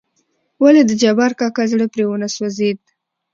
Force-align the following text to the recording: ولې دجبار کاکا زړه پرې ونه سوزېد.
ولې 0.63 0.81
دجبار 0.91 1.31
کاکا 1.39 1.63
زړه 1.71 1.85
پرې 1.93 2.03
ونه 2.07 2.27
سوزېد. 2.35 2.79